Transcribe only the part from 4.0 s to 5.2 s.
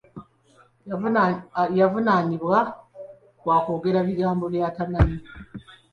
bigambo by’atamanyi.